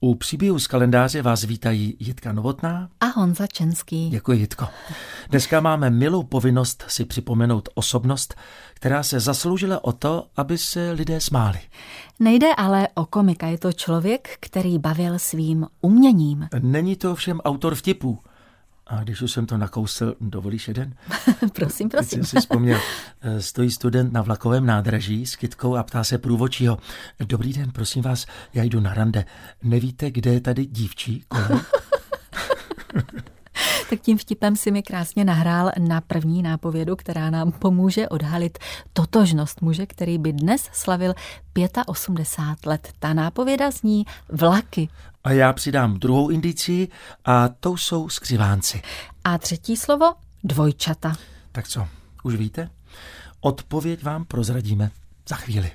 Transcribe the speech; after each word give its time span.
U 0.00 0.14
příběhu 0.14 0.58
z 0.58 0.66
kalendáře 0.66 1.22
vás 1.22 1.44
vítají 1.44 1.96
Jitka 1.98 2.32
Novotná 2.32 2.88
a 3.00 3.06
Honza 3.06 3.46
Čenský. 3.46 4.10
Děkuji, 4.10 4.38
Jitko. 4.38 4.68
Dneska 5.30 5.60
máme 5.60 5.90
milou 5.90 6.22
povinnost 6.22 6.84
si 6.88 7.04
připomenout 7.04 7.68
osobnost, 7.74 8.34
která 8.74 9.02
se 9.02 9.20
zasloužila 9.20 9.84
o 9.84 9.92
to, 9.92 10.26
aby 10.36 10.58
se 10.58 10.92
lidé 10.92 11.20
smáli. 11.20 11.58
Nejde 12.20 12.54
ale 12.56 12.88
o 12.94 13.06
komika, 13.06 13.46
je 13.46 13.58
to 13.58 13.72
člověk, 13.72 14.36
který 14.40 14.78
bavil 14.78 15.18
svým 15.18 15.66
uměním. 15.80 16.48
Není 16.58 16.96
to 16.96 17.14
všem 17.14 17.40
autor 17.40 17.74
vtipů, 17.74 18.18
a 18.88 19.02
když 19.02 19.22
už 19.22 19.32
jsem 19.32 19.46
to 19.46 19.58
nakousl, 19.58 20.14
dovolíš 20.20 20.68
jeden? 20.68 20.94
prosím, 21.52 21.88
prosím. 21.88 21.88
Teď 21.88 22.08
jsem 22.08 22.24
si 22.24 22.40
vzpomněl, 22.40 22.80
eh, 23.20 23.42
stojí 23.42 23.70
student 23.70 24.12
na 24.12 24.22
vlakovém 24.22 24.66
nádraží 24.66 25.26
s 25.26 25.36
kytkou 25.36 25.76
a 25.76 25.82
ptá 25.82 26.04
se 26.04 26.18
průvočího. 26.18 26.78
Dobrý 27.20 27.52
den, 27.52 27.70
prosím 27.70 28.02
vás, 28.02 28.26
já 28.54 28.62
jdu 28.62 28.80
na 28.80 28.94
rande. 28.94 29.24
Nevíte, 29.62 30.10
kde 30.10 30.32
je 30.32 30.40
tady 30.40 30.66
dívčí 30.66 31.24
kolem? 31.28 31.60
tak 33.90 34.00
tím 34.00 34.18
vtipem 34.18 34.56
si 34.56 34.70
mi 34.70 34.82
krásně 34.82 35.24
nahrál 35.24 35.70
na 35.78 36.00
první 36.00 36.42
nápovědu, 36.42 36.96
která 36.96 37.30
nám 37.30 37.52
pomůže 37.52 38.08
odhalit 38.08 38.58
totožnost 38.92 39.62
muže, 39.62 39.86
který 39.86 40.18
by 40.18 40.32
dnes 40.32 40.68
slavil 40.72 41.14
85 41.86 42.66
let. 42.66 42.92
Ta 42.98 43.12
nápověda 43.12 43.70
zní 43.70 44.06
vlaky. 44.28 44.88
A 45.24 45.32
já 45.32 45.52
přidám 45.52 45.94
druhou 45.94 46.28
indici 46.28 46.88
a 47.24 47.48
to 47.48 47.76
jsou 47.76 48.08
skřivánci. 48.08 48.82
A 49.24 49.38
třetí 49.38 49.76
slovo 49.76 50.14
dvojčata. 50.44 51.16
Tak 51.52 51.68
co, 51.68 51.88
už 52.22 52.34
víte? 52.34 52.70
Odpověď 53.40 54.02
vám 54.02 54.24
prozradíme 54.24 54.90
za 55.28 55.36
chvíli. 55.36 55.70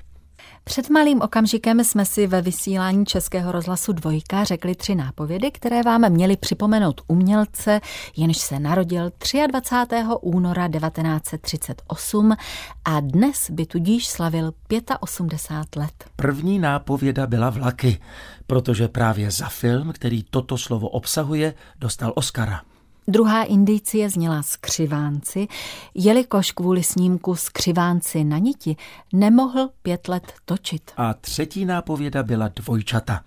Před 0.64 0.90
malým 0.90 1.22
okamžikem 1.22 1.84
jsme 1.84 2.04
si 2.04 2.26
ve 2.26 2.42
vysílání 2.42 3.06
Českého 3.06 3.52
rozhlasu 3.52 3.92
Dvojka 3.92 4.44
řekli 4.44 4.74
tři 4.74 4.94
nápovědy, 4.94 5.50
které 5.50 5.82
vám 5.82 6.10
měly 6.10 6.36
připomenout 6.36 7.00
umělce, 7.06 7.80
jenž 8.16 8.36
se 8.36 8.58
narodil 8.58 9.10
23. 9.50 10.04
února 10.20 10.68
1938 10.68 12.36
a 12.84 13.00
dnes 13.00 13.50
by 13.50 13.66
tudíž 13.66 14.08
slavil 14.08 14.52
85 15.00 15.82
let. 15.82 16.04
První 16.16 16.58
nápověda 16.58 17.26
byla 17.26 17.50
vlaky, 17.50 18.00
protože 18.46 18.88
právě 18.88 19.30
za 19.30 19.48
film, 19.48 19.92
který 19.92 20.22
toto 20.22 20.58
slovo 20.58 20.88
obsahuje, 20.88 21.54
dostal 21.78 22.12
Oscara. 22.16 22.60
Druhá 23.08 23.42
indicie 23.42 24.10
zněla 24.10 24.42
skřivánci, 24.42 25.48
jelikož 25.94 26.52
kvůli 26.52 26.82
snímku 26.82 27.36
skřivánci 27.36 28.24
na 28.24 28.38
niti 28.38 28.76
nemohl 29.12 29.70
pět 29.82 30.08
let 30.08 30.32
točit. 30.44 30.90
A 30.96 31.14
třetí 31.14 31.64
nápověda 31.64 32.22
byla 32.22 32.48
dvojčata. 32.48 33.24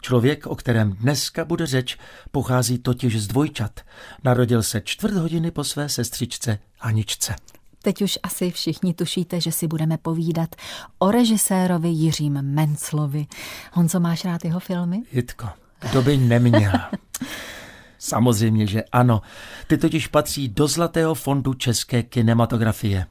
Člověk, 0.00 0.46
o 0.46 0.56
kterém 0.56 0.92
dneska 0.92 1.44
bude 1.44 1.66
řeč, 1.66 1.98
pochází 2.30 2.78
totiž 2.78 3.22
z 3.22 3.26
dvojčat. 3.26 3.80
Narodil 4.24 4.62
se 4.62 4.80
čtvrt 4.80 5.14
hodiny 5.14 5.50
po 5.50 5.64
své 5.64 5.88
sestřičce 5.88 6.58
Aničce. 6.80 7.34
Teď 7.82 8.02
už 8.02 8.18
asi 8.22 8.50
všichni 8.50 8.94
tušíte, 8.94 9.40
že 9.40 9.52
si 9.52 9.66
budeme 9.66 9.98
povídat 9.98 10.56
o 10.98 11.10
režisérovi 11.10 11.88
Jiřím 11.88 12.42
Menclovi. 12.42 13.26
Honzo, 13.72 14.00
máš 14.00 14.24
rád 14.24 14.44
jeho 14.44 14.60
filmy? 14.60 15.02
Jitko, 15.12 15.48
kdo 15.90 16.02
by 16.02 16.16
neměl. 16.16 16.72
Samozřejmě, 18.02 18.66
že 18.66 18.82
ano. 18.92 19.22
Ty 19.66 19.78
totiž 19.78 20.06
patří 20.06 20.48
do 20.48 20.66
Zlatého 20.66 21.14
fondu 21.14 21.54
české 21.54 22.02
kinematografie. 22.02 23.06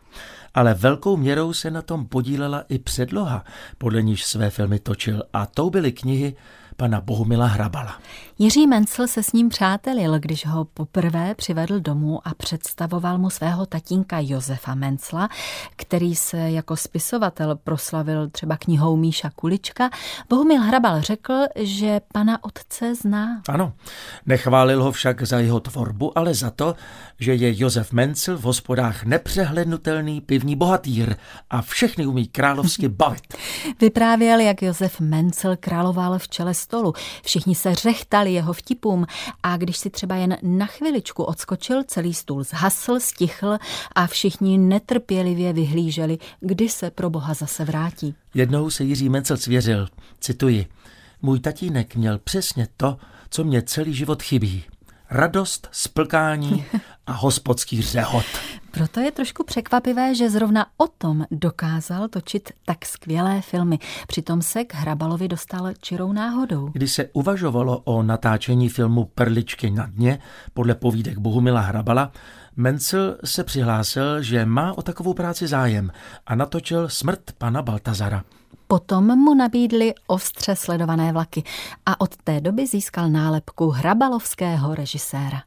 Ale 0.53 0.73
velkou 0.73 1.17
měrou 1.17 1.53
se 1.53 1.71
na 1.71 1.81
tom 1.81 2.05
podílela 2.05 2.63
i 2.69 2.79
předloha, 2.79 3.45
podle 3.77 4.01
níž 4.01 4.25
své 4.25 4.49
filmy 4.49 4.79
točil. 4.79 5.23
A 5.33 5.45
to 5.45 5.69
byly 5.69 5.91
knihy 5.91 6.35
pana 6.79 7.01
Bohumila 7.01 7.45
Hrabala. 7.45 7.99
Jiří 8.41 8.67
Mencel 8.67 9.07
se 9.07 9.23
s 9.23 9.33
ním 9.33 9.49
přátelil, 9.49 10.19
když 10.19 10.45
ho 10.45 10.65
poprvé 10.65 11.35
přivedl 11.35 11.79
domů 11.79 12.27
a 12.27 12.33
představoval 12.33 13.17
mu 13.17 13.29
svého 13.29 13.65
tatínka 13.65 14.17
Josefa 14.19 14.75
Mencla, 14.75 15.29
který 15.75 16.15
se 16.15 16.37
jako 16.37 16.77
spisovatel 16.77 17.55
proslavil 17.55 18.29
třeba 18.29 18.57
knihou 18.57 18.97
Míša 18.97 19.29
Kulička. 19.35 19.89
Bohumil 20.29 20.61
Hrabal 20.61 21.01
řekl, 21.01 21.33
že 21.55 22.01
pana 22.13 22.43
otce 22.43 22.95
zná. 22.95 23.41
Ano, 23.49 23.73
nechválil 24.25 24.83
ho 24.83 24.91
však 24.91 25.21
za 25.23 25.39
jeho 25.39 25.59
tvorbu, 25.59 26.17
ale 26.17 26.33
za 26.33 26.49
to, 26.49 26.75
že 27.19 27.35
je 27.35 27.61
Josef 27.61 27.91
Mencel 27.91 28.37
v 28.37 28.41
hospodách 28.41 29.03
nepřehlednutelný 29.03 30.21
pivní 30.21 30.55
bohatýr 30.55 31.15
a 31.49 31.61
všechny 31.61 32.05
umí 32.05 32.27
královsky 32.27 32.87
bavit. 32.87 33.33
Vyprávěl, 33.81 34.39
jak 34.39 34.61
Josef 34.61 34.99
Mencel 34.99 35.55
královal 35.59 36.19
v 36.19 36.27
čele 36.27 36.53
stolu. 36.69 36.93
Všichni 37.23 37.55
se 37.55 37.75
řechtali 37.75 38.33
jeho 38.33 38.53
vtipům 38.53 39.05
a 39.43 39.57
když 39.57 39.77
si 39.77 39.89
třeba 39.89 40.15
jen 40.15 40.37
na 40.41 40.65
chviličku 40.65 41.23
odskočil, 41.23 41.83
celý 41.83 42.13
stůl 42.13 42.43
zhasl, 42.43 42.99
stichl 42.99 43.57
a 43.95 44.07
všichni 44.07 44.57
netrpělivě 44.57 45.53
vyhlíželi, 45.53 46.17
kdy 46.39 46.69
se 46.69 46.91
pro 46.91 47.09
boha 47.09 47.33
zase 47.33 47.65
vrátí. 47.65 48.15
Jednou 48.33 48.69
se 48.69 48.83
Jiří 48.83 49.09
Mencel 49.09 49.37
svěřil, 49.37 49.87
cituji, 50.19 50.65
můj 51.21 51.39
tatínek 51.39 51.95
měl 51.95 52.17
přesně 52.17 52.67
to, 52.77 52.97
co 53.29 53.43
mě 53.43 53.61
celý 53.61 53.93
život 53.93 54.23
chybí. 54.23 54.63
Radost, 55.11 55.67
splkání 55.71 56.65
a 57.07 57.11
hospodský 57.11 57.81
řehot. 57.81 58.25
Proto 58.71 58.99
je 58.99 59.11
trošku 59.11 59.43
překvapivé, 59.43 60.15
že 60.15 60.29
zrovna 60.29 60.65
o 60.77 60.87
tom 60.87 61.25
dokázal 61.31 62.07
točit 62.07 62.51
tak 62.65 62.85
skvělé 62.85 63.41
filmy. 63.41 63.79
Přitom 64.07 64.41
se 64.41 64.63
k 64.63 64.73
Hrabalovi 64.73 65.27
dostal 65.27 65.73
čirou 65.81 66.11
náhodou. 66.11 66.69
Když 66.73 66.91
se 66.91 67.09
uvažovalo 67.13 67.79
o 67.79 68.03
natáčení 68.03 68.69
filmu 68.69 69.05
Perličky 69.05 69.71
na 69.71 69.85
dně 69.85 70.19
podle 70.53 70.75
povídek 70.75 71.17
Bohumila 71.17 71.61
Hrabala, 71.61 72.11
Mencel 72.55 73.17
se 73.23 73.43
přihlásil, 73.43 74.21
že 74.21 74.45
má 74.45 74.77
o 74.77 74.81
takovou 74.81 75.13
práci 75.13 75.47
zájem 75.47 75.91
a 76.27 76.35
natočil 76.35 76.89
Smrt 76.89 77.31
pana 77.37 77.61
Baltazara. 77.61 78.23
Potom 78.67 79.19
mu 79.19 79.33
nabídli 79.33 79.93
ostře 80.07 80.55
sledované 80.55 81.13
vlaky 81.13 81.43
a 81.85 82.01
od 82.01 82.17
té 82.23 82.41
doby 82.41 82.67
získal 82.67 83.09
nálepku 83.09 83.69
hrabalovského 83.69 84.75
režiséra. 84.75 85.41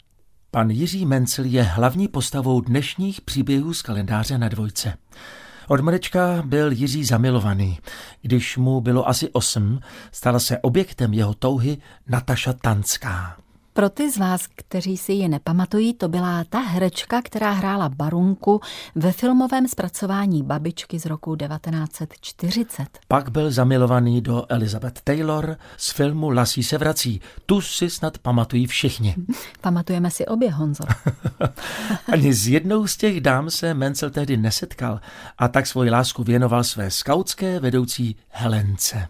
Pan 0.51 0.71
Jiří 0.71 1.07
Mencel 1.07 1.45
je 1.45 1.63
hlavní 1.63 2.09
postavou 2.09 2.61
dnešních 2.61 3.21
příběhů 3.21 3.75
z 3.75 3.83
kalendáře 3.83 4.39
na 4.39 4.49
dvojce. 4.49 4.95
Od 5.69 5.81
mlečka 5.81 6.43
byl 6.47 6.73
Jiří 6.73 7.05
zamilovaný. 7.05 7.79
Když 8.23 8.57
mu 8.57 8.81
bylo 8.81 9.09
asi 9.09 9.31
osm, 9.31 9.81
stala 10.13 10.39
se 10.39 10.59
objektem 10.59 11.13
jeho 11.13 11.35
touhy 11.35 11.79
Nataša 12.09 12.53
Tanská. 12.53 13.37
Pro 13.75 13.89
ty 13.89 14.11
z 14.11 14.17
vás, 14.17 14.47
kteří 14.55 14.97
si 14.97 15.13
ji 15.13 15.29
nepamatují, 15.29 15.95
to 15.95 16.09
byla 16.09 16.45
ta 16.45 16.61
herečka, 16.61 17.23
která 17.23 17.51
hrála 17.51 17.89
Barunku 17.89 18.61
ve 18.95 19.13
filmovém 19.13 19.69
zpracování 19.69 20.43
Babičky 20.43 20.99
z 20.99 21.07
roku 21.07 21.37
1940. 21.37 22.87
Pak 23.09 23.31
byl 23.31 23.51
zamilovaný 23.51 24.21
do 24.21 24.45
Elizabeth 24.49 25.01
Taylor 25.01 25.57
z 25.77 25.93
filmu 25.93 26.31
Lasí 26.31 26.63
se 26.63 26.79
vrací. 26.79 27.21
Tu 27.47 27.61
si 27.61 27.91
snad 27.91 28.19
pamatují 28.19 28.67
všichni. 28.67 29.15
Pamatujeme 29.61 30.11
si 30.11 30.27
obě, 30.27 30.51
Honzo. 30.51 30.85
Ani 32.13 32.35
z 32.35 32.49
jednou 32.49 32.87
z 32.87 32.97
těch 32.97 33.21
dám 33.21 33.51
se 33.51 33.75
Mencel 33.75 34.11
tehdy 34.11 34.37
nesetkal 34.37 35.01
a 35.39 35.49
tak 35.49 35.67
svoji 35.67 35.91
lásku 35.91 36.25
věnoval 36.25 36.65
své 36.65 36.91
skautské 36.91 37.61
vedoucí 37.61 38.17
Helence 38.29 39.09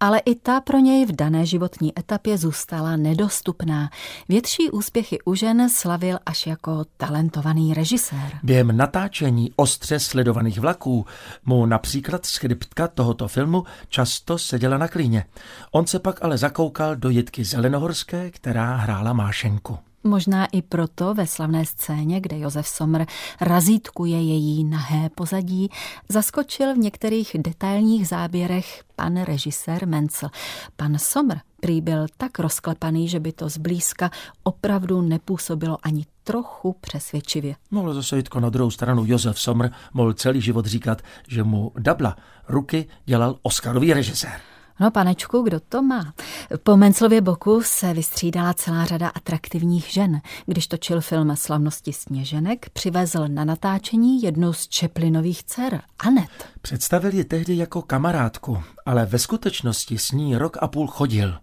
ale 0.00 0.18
i 0.18 0.34
ta 0.34 0.60
pro 0.60 0.78
něj 0.78 1.06
v 1.06 1.12
dané 1.12 1.46
životní 1.46 1.98
etapě 1.98 2.38
zůstala 2.38 2.96
nedostupná. 2.96 3.90
Větší 4.28 4.70
úspěchy 4.70 5.18
u 5.24 5.34
žen 5.34 5.70
slavil 5.70 6.18
až 6.26 6.46
jako 6.46 6.84
talentovaný 6.96 7.74
režisér. 7.74 8.38
Během 8.42 8.76
natáčení 8.76 9.52
ostře 9.56 10.00
sledovaných 10.00 10.60
vlaků 10.60 11.06
mu 11.44 11.66
například 11.66 12.26
skriptka 12.26 12.88
tohoto 12.88 13.28
filmu 13.28 13.64
často 13.88 14.38
seděla 14.38 14.78
na 14.78 14.88
klíně. 14.88 15.24
On 15.70 15.86
se 15.86 15.98
pak 15.98 16.24
ale 16.24 16.38
zakoukal 16.38 16.96
do 16.96 17.10
Jitky 17.10 17.44
Zelenohorské, 17.44 18.30
která 18.30 18.76
hrála 18.76 19.12
Mášenku. 19.12 19.78
Možná 20.04 20.46
i 20.46 20.62
proto 20.62 21.14
ve 21.14 21.26
slavné 21.26 21.66
scéně, 21.66 22.20
kde 22.20 22.38
Josef 22.38 22.68
Somr 22.68 23.04
razítkuje 23.40 24.22
její 24.22 24.64
nahé 24.64 25.10
pozadí, 25.14 25.68
zaskočil 26.08 26.74
v 26.74 26.78
některých 26.78 27.36
detailních 27.38 28.08
záběrech 28.08 28.84
pan 28.96 29.22
režisér 29.22 29.88
Mencel. 29.88 30.28
Pan 30.76 30.98
Somr 30.98 31.36
prý 31.60 31.80
byl 31.80 32.06
tak 32.16 32.38
rozklepaný, 32.38 33.08
že 33.08 33.20
by 33.20 33.32
to 33.32 33.48
zblízka 33.48 34.10
opravdu 34.42 35.02
nepůsobilo 35.02 35.78
ani 35.82 36.06
trochu 36.24 36.76
přesvědčivě. 36.80 37.54
Mohl 37.70 37.94
zase 37.94 38.16
Jitko 38.16 38.40
na 38.40 38.50
druhou 38.50 38.70
stranu 38.70 39.04
Josef 39.06 39.40
Somr 39.40 39.68
mohl 39.92 40.12
celý 40.12 40.40
život 40.40 40.66
říkat, 40.66 41.02
že 41.28 41.42
mu 41.42 41.72
dabla 41.78 42.16
ruky 42.48 42.88
dělal 43.04 43.36
Oscarový 43.42 43.92
režisér. 43.92 44.40
No 44.80 44.90
panečku, 44.90 45.42
kdo 45.42 45.60
to 45.60 45.82
má? 45.82 46.14
Po 46.62 46.76
Menclově 46.76 47.20
boku 47.20 47.62
se 47.64 47.94
vystřídala 47.94 48.54
celá 48.54 48.84
řada 48.84 49.08
atraktivních 49.08 49.86
žen. 49.86 50.20
Když 50.46 50.66
točil 50.66 51.00
film 51.00 51.36
Slavnosti 51.36 51.92
sněženek, 51.92 52.70
přivezl 52.70 53.28
na 53.28 53.44
natáčení 53.44 54.22
jednu 54.22 54.52
z 54.52 54.68
Čeplinových 54.68 55.44
dcer, 55.44 55.80
Anet. 55.98 56.30
Představil 56.62 57.14
ji 57.14 57.24
tehdy 57.24 57.56
jako 57.56 57.82
kamarádku, 57.82 58.62
ale 58.86 59.06
ve 59.06 59.18
skutečnosti 59.18 59.98
s 59.98 60.12
ní 60.12 60.36
rok 60.36 60.56
a 60.60 60.68
půl 60.68 60.86
chodil. 60.86 61.34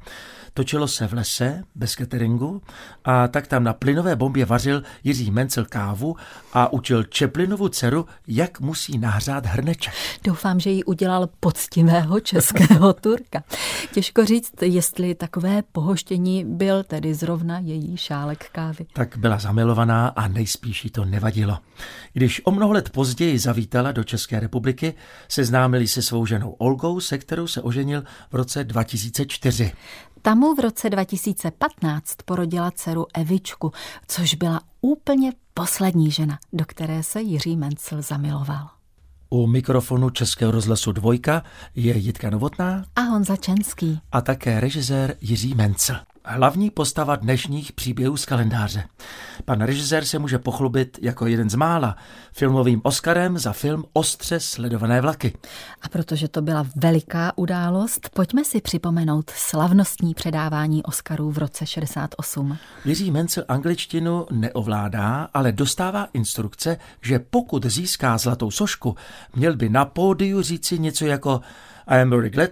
Točilo 0.57 0.87
se 0.87 1.07
v 1.07 1.13
lese, 1.13 1.63
bez 1.75 1.91
cateringu, 1.91 2.61
a 3.05 3.27
tak 3.27 3.47
tam 3.47 3.63
na 3.63 3.73
plynové 3.73 4.15
bombě 4.15 4.45
vařil 4.45 4.83
Jiří 5.03 5.31
Mencel 5.31 5.65
kávu 5.65 6.15
a 6.53 6.73
učil 6.73 7.03
Čeplinovu 7.03 7.69
dceru, 7.69 8.05
jak 8.27 8.59
musí 8.59 8.97
nahřát 8.97 9.45
hrneček. 9.45 9.93
Doufám, 10.23 10.59
že 10.59 10.69
ji 10.69 10.83
udělal 10.83 11.29
poctivého 11.39 12.19
českého 12.19 12.93
Turka. 13.01 13.43
Těžko 13.93 14.25
říct, 14.25 14.53
jestli 14.61 15.15
takové 15.15 15.63
pohoštění 15.71 16.45
byl 16.45 16.83
tedy 16.83 17.13
zrovna 17.13 17.59
její 17.59 17.97
šálek 17.97 18.49
kávy. 18.51 18.85
Tak 18.93 19.17
byla 19.17 19.39
zamilovaná 19.39 20.07
a 20.07 20.27
nejspíš 20.27 20.83
jí 20.83 20.89
to 20.89 21.05
nevadilo. 21.05 21.57
Když 22.13 22.41
o 22.43 22.51
mnoho 22.51 22.73
let 22.73 22.89
později 22.89 23.39
zavítala 23.39 23.91
do 23.91 24.03
České 24.03 24.39
republiky, 24.39 24.93
seznámili 25.27 25.87
se 25.87 26.01
svou 26.01 26.25
ženou 26.25 26.51
Olgou, 26.51 26.99
se 26.99 27.17
kterou 27.17 27.47
se 27.47 27.61
oženil 27.61 28.03
v 28.31 28.35
roce 28.35 28.63
2004. 28.63 29.71
Tamu 30.27 30.55
v 30.55 30.59
roce 30.59 30.89
2015 30.89 32.15
porodila 32.25 32.71
dceru 32.71 33.05
Evičku, 33.13 33.71
což 34.07 34.33
byla 34.33 34.61
úplně 34.81 35.31
poslední 35.53 36.11
žena, 36.11 36.39
do 36.53 36.65
které 36.67 37.03
se 37.03 37.21
Jiří 37.21 37.57
Mencel 37.57 38.01
zamiloval. 38.01 38.69
U 39.29 39.47
mikrofonu 39.47 40.09
Českého 40.09 40.51
rozhlasu 40.51 40.91
Dvojka 40.91 41.43
je 41.75 41.97
Jitka 41.97 42.29
Novotná 42.29 42.85
a 42.95 43.01
Honza 43.01 43.35
Čenský 43.35 44.01
a 44.11 44.21
také 44.21 44.59
režisér 44.59 45.15
Jiří 45.21 45.53
Mencel 45.53 45.95
hlavní 46.27 46.69
postava 46.69 47.15
dnešních 47.15 47.71
příběhů 47.71 48.17
z 48.17 48.25
kalendáře. 48.25 48.83
Pan 49.45 49.61
režisér 49.61 50.05
se 50.05 50.19
může 50.19 50.39
pochlubit 50.39 50.99
jako 51.01 51.27
jeden 51.27 51.49
z 51.49 51.55
mála 51.55 51.95
filmovým 52.31 52.81
Oscarem 52.83 53.37
za 53.37 53.53
film 53.53 53.85
Ostře 53.93 54.39
sledované 54.39 55.01
vlaky. 55.01 55.33
A 55.81 55.89
protože 55.89 56.27
to 56.27 56.41
byla 56.41 56.65
veliká 56.75 57.33
událost, 57.35 58.09
pojďme 58.13 58.45
si 58.45 58.61
připomenout 58.61 59.29
slavnostní 59.29 60.13
předávání 60.13 60.83
Oscarů 60.83 61.31
v 61.31 61.37
roce 61.37 61.65
68. 61.65 62.57
Jiří 62.85 63.11
Mencel 63.11 63.43
angličtinu 63.47 64.25
neovládá, 64.31 65.29
ale 65.33 65.51
dostává 65.51 66.07
instrukce, 66.13 66.77
že 67.01 67.19
pokud 67.19 67.65
získá 67.65 68.17
zlatou 68.17 68.51
sošku, 68.51 68.95
měl 69.35 69.55
by 69.55 69.69
na 69.69 69.85
pódiu 69.85 70.41
říci 70.41 70.79
něco 70.79 71.05
jako 71.05 71.41
i 71.87 72.01
am 72.01 72.09
very 72.09 72.29
glad 72.29 72.51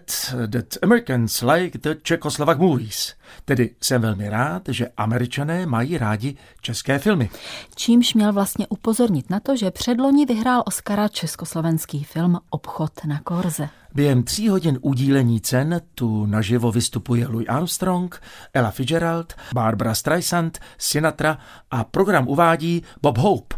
that 0.51 0.77
Americans 0.81 1.41
like 1.41 1.77
the 1.77 1.95
Czechoslovak 2.01 2.59
movies. 2.59 3.13
Tedy 3.45 3.75
jsem 3.81 4.01
velmi 4.01 4.29
rád, 4.29 4.63
že 4.67 4.89
američané 4.97 5.65
mají 5.65 5.97
rádi 5.97 6.35
české 6.61 6.99
filmy. 6.99 7.29
Čímž 7.75 8.13
měl 8.13 8.33
vlastně 8.33 8.67
upozornit 8.67 9.29
na 9.29 9.39
to, 9.39 9.55
že 9.55 9.71
předloni 9.71 10.25
vyhrál 10.25 10.63
Oscara 10.65 11.07
československý 11.07 12.03
film 12.03 12.39
Obchod 12.49 12.91
na 13.05 13.19
Korze. 13.19 13.69
Během 13.93 14.23
tří 14.23 14.49
hodin 14.49 14.79
udílení 14.81 15.41
cen 15.41 15.81
tu 15.95 16.25
naživo 16.25 16.71
vystupuje 16.71 17.27
Louis 17.27 17.47
Armstrong, 17.49 18.21
Ella 18.53 18.71
Fitzgerald, 18.71 19.33
Barbara 19.53 19.95
Streisand, 19.95 20.59
Sinatra 20.77 21.37
a 21.71 21.83
program 21.83 22.27
uvádí 22.27 22.83
Bob 23.01 23.17
Hope, 23.17 23.55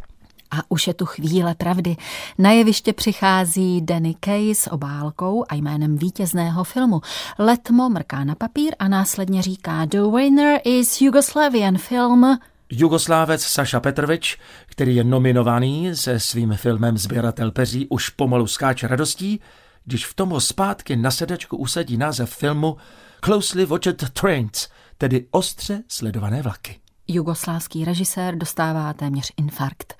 a 0.51 0.57
už 0.69 0.87
je 0.87 0.93
tu 0.93 1.05
chvíle 1.05 1.55
pravdy. 1.55 1.95
Na 2.37 2.51
jeviště 2.51 2.93
přichází 2.93 3.81
Danny 3.81 4.15
Kay 4.19 4.55
s 4.55 4.71
obálkou 4.71 5.43
a 5.49 5.55
jménem 5.55 5.97
vítězného 5.97 6.63
filmu. 6.63 7.01
Letmo 7.39 7.89
mrká 7.89 8.23
na 8.23 8.35
papír 8.35 8.75
a 8.79 8.87
následně 8.87 9.41
říká 9.41 9.85
The 9.85 10.01
winner 10.15 10.61
is 10.63 11.01
Yugoslavian 11.01 11.77
film 11.77 12.37
Jugoslávec 12.69 13.43
Saša 13.43 13.79
Petrovič, 13.79 14.37
který 14.65 14.95
je 14.95 15.03
nominovaný 15.03 15.95
se 15.95 16.19
svým 16.19 16.53
filmem 16.53 16.97
Sběratel 16.97 17.51
peří, 17.51 17.87
už 17.89 18.09
pomalu 18.09 18.47
skáče 18.47 18.87
radostí, 18.87 19.39
když 19.85 20.05
v 20.05 20.13
tomu 20.13 20.39
zpátky 20.39 20.95
na 20.95 21.11
sedačku 21.11 21.57
usadí 21.57 21.97
název 21.97 22.35
filmu 22.35 22.77
Closely 23.19 23.65
Watched 23.65 24.09
Trains, 24.09 24.67
tedy 24.97 25.25
ostře 25.31 25.83
sledované 25.87 26.41
vlaky. 26.41 26.79
Jugoslávský 27.07 27.85
režisér 27.85 28.37
dostává 28.37 28.93
téměř 28.93 29.31
infarkt. 29.37 29.93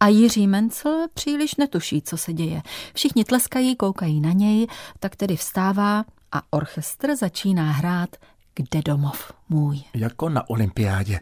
A 0.00 0.08
Jiří 0.08 0.46
Mencel 0.46 1.06
příliš 1.14 1.54
netuší, 1.56 2.02
co 2.02 2.16
se 2.16 2.32
děje. 2.32 2.62
Všichni 2.94 3.24
tleskají, 3.24 3.76
koukají 3.76 4.20
na 4.20 4.32
něj, 4.32 4.66
tak 5.00 5.16
tedy 5.16 5.36
vstává 5.36 6.04
a 6.32 6.42
orchestr 6.50 7.16
začíná 7.16 7.72
hrát 7.72 8.16
kde 8.54 8.82
domov 8.82 9.32
můj. 9.52 9.82
Jako 9.94 10.28
na 10.28 10.50
olympiádě. 10.50 11.20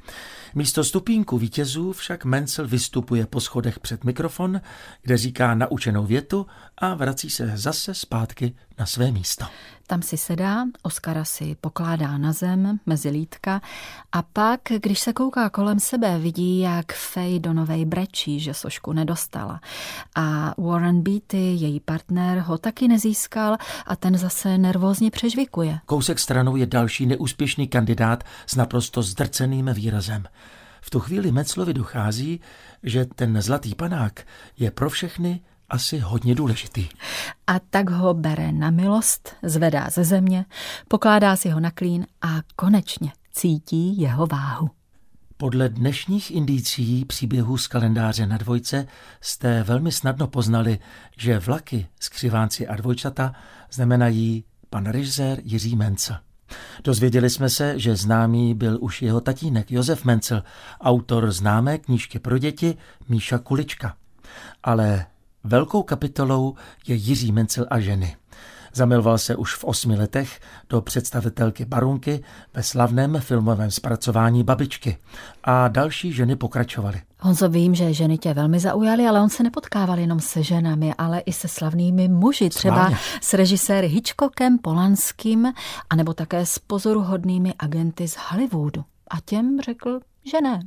Místo 0.54 0.84
stupínku 0.84 1.38
vítězů 1.38 1.92
však 1.92 2.24
Mencel 2.24 2.68
vystupuje 2.68 3.26
po 3.26 3.40
schodech 3.40 3.78
před 3.78 4.04
mikrofon, 4.04 4.60
kde 5.02 5.16
říká 5.16 5.54
naučenou 5.54 6.06
větu 6.06 6.46
a 6.78 6.94
vrací 6.94 7.30
se 7.30 7.52
zase 7.54 7.94
zpátky 7.94 8.54
na 8.78 8.86
své 8.86 9.10
místo. 9.10 9.44
Tam 9.86 10.02
si 10.02 10.16
sedá, 10.16 10.64
Oskara 10.82 11.24
si 11.24 11.56
pokládá 11.60 12.18
na 12.18 12.32
zem 12.32 12.78
mezi 12.86 13.08
lítka 13.08 13.60
a 14.12 14.22
pak, 14.22 14.60
když 14.82 15.00
se 15.00 15.12
kouká 15.12 15.50
kolem 15.50 15.80
sebe, 15.80 16.18
vidí, 16.18 16.60
jak 16.60 16.92
Faye 16.92 17.40
Donovej 17.40 17.84
brečí, 17.84 18.40
že 18.40 18.54
sošku 18.54 18.92
nedostala. 18.92 19.60
A 20.16 20.54
Warren 20.58 21.02
Beatty, 21.02 21.36
její 21.36 21.80
partner, 21.80 22.38
ho 22.38 22.58
taky 22.58 22.88
nezískal 22.88 23.56
a 23.86 23.96
ten 23.96 24.18
zase 24.18 24.58
nervózně 24.58 25.10
přežvikuje. 25.10 25.78
Kousek 25.86 26.18
stranou 26.18 26.56
je 26.56 26.66
další 26.66 27.06
neúspěšný 27.06 27.68
kandidát 27.68 28.19
s 28.46 28.56
naprosto 28.56 29.02
zdrceným 29.02 29.70
výrazem. 29.74 30.24
V 30.80 30.90
tu 30.90 31.00
chvíli 31.00 31.32
Metzlovi 31.32 31.74
dochází, 31.74 32.40
že 32.82 33.04
ten 33.04 33.42
zlatý 33.42 33.74
panák 33.74 34.26
je 34.58 34.70
pro 34.70 34.90
všechny 34.90 35.40
asi 35.68 35.98
hodně 35.98 36.34
důležitý. 36.34 36.88
A 37.46 37.58
tak 37.58 37.90
ho 37.90 38.14
bere 38.14 38.52
na 38.52 38.70
milost, 38.70 39.36
zvedá 39.42 39.90
ze 39.90 40.04
země, 40.04 40.44
pokládá 40.88 41.36
si 41.36 41.50
ho 41.50 41.60
na 41.60 41.70
klín 41.70 42.06
a 42.22 42.28
konečně 42.56 43.12
cítí 43.32 44.00
jeho 44.00 44.26
váhu. 44.26 44.70
Podle 45.36 45.68
dnešních 45.68 46.30
indicí 46.30 47.04
příběhů 47.04 47.58
z 47.58 47.66
kalendáře 47.66 48.26
na 48.26 48.36
dvojce 48.36 48.86
jste 49.20 49.62
velmi 49.62 49.92
snadno 49.92 50.26
poznali, 50.26 50.78
že 51.18 51.38
vlaky, 51.38 51.86
skřivánci 52.00 52.68
a 52.68 52.76
dvojčata 52.76 53.32
znamenají 53.72 54.44
pan 54.70 54.86
režisér 54.86 55.40
Jiří 55.44 55.76
Mencel. 55.76 56.16
Dozvěděli 56.84 57.30
jsme 57.30 57.50
se, 57.50 57.78
že 57.78 57.96
známý 57.96 58.54
byl 58.54 58.78
už 58.80 59.02
jeho 59.02 59.20
tatínek 59.20 59.72
Josef 59.72 60.04
Mencel, 60.04 60.42
autor 60.80 61.32
známé 61.32 61.78
knížky 61.78 62.18
pro 62.18 62.38
děti 62.38 62.76
Míša 63.08 63.38
Kulička. 63.38 63.96
Ale 64.62 65.06
velkou 65.44 65.82
kapitolou 65.82 66.54
je 66.86 66.94
Jiří 66.94 67.32
Mencel 67.32 67.66
a 67.70 67.80
ženy. 67.80 68.16
Zamiloval 68.74 69.18
se 69.18 69.36
už 69.36 69.54
v 69.54 69.64
osmi 69.64 69.96
letech 69.96 70.40
do 70.68 70.80
představitelky 70.80 71.64
Barunky 71.64 72.24
ve 72.54 72.62
slavném 72.62 73.16
filmovém 73.20 73.70
zpracování 73.70 74.44
Babičky 74.44 74.98
a 75.44 75.68
další 75.68 76.12
ženy 76.12 76.36
pokračovaly. 76.36 77.00
Honzo, 77.20 77.48
vím, 77.48 77.74
že 77.74 77.92
ženy 77.94 78.18
tě 78.18 78.34
velmi 78.34 78.58
zaujaly, 78.60 79.06
ale 79.06 79.20
on 79.20 79.30
se 79.30 79.42
nepotkával 79.42 79.98
jenom 79.98 80.20
se 80.20 80.42
ženami, 80.42 80.94
ale 80.98 81.18
i 81.20 81.32
se 81.32 81.48
slavnými 81.48 82.08
muži, 82.08 82.48
třeba 82.48 82.76
Sválně. 82.76 82.96
s 83.20 83.34
režiséry 83.34 83.86
Hitchcockem, 83.88 84.58
Polanským, 84.58 85.52
anebo 85.90 86.14
také 86.14 86.46
s 86.46 86.58
pozoruhodnými 86.58 87.54
agenty 87.58 88.08
z 88.08 88.16
Hollywoodu. 88.16 88.84
A 89.10 89.20
těm 89.24 89.60
řekl, 89.60 90.00
že 90.24 90.40
ne. 90.40 90.60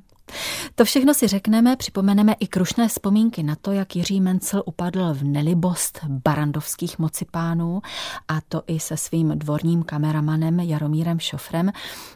To 0.76 0.86
všechno 0.86 1.14
si 1.14 1.28
řekneme, 1.28 1.76
připomeneme 1.76 2.34
i 2.34 2.48
krušné 2.48 2.88
vzpomínky 2.88 3.44
na 3.44 3.56
to, 3.56 3.72
jak 3.72 3.96
Jiří 3.96 4.22
Mencel 4.22 4.64
upadl 4.66 5.14
v 5.14 5.24
nelibost 5.24 6.00
barandovských 6.08 7.00
mocipánů 7.00 7.82
a 8.28 8.42
to 8.42 8.64
i 8.68 8.80
se 8.80 8.98
svým 8.98 9.40
dvorním 9.40 9.84
kameramanem 9.84 10.60
Jaromírem 10.60 11.20
Šofrem. 11.20 11.72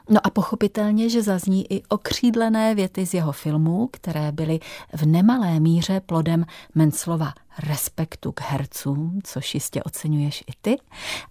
No 0.10 0.28
a 0.28 0.30
pochopitelně, 0.30 1.10
že 1.10 1.24
zazní 1.24 1.74
i 1.74 1.84
okřídlené 1.84 2.76
věty 2.76 3.06
z 3.06 3.14
jeho 3.14 3.32
filmů, 3.32 3.90
které 3.92 4.32
byly 4.32 4.60
v 4.94 5.06
nemalé 5.06 5.60
míře 5.60 6.00
plodem 6.00 6.46
Menclova 6.76 7.34
respektu 7.60 8.32
k 8.32 8.42
hercům, 8.42 9.20
což 9.24 9.54
jistě 9.54 9.84
oceňuješ 9.84 10.44
i 10.48 10.52
ty, 10.62 10.78